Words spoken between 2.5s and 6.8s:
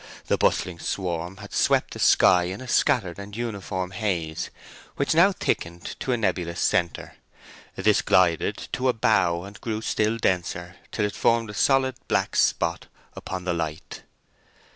a scattered and uniform haze, which now thickened to a nebulous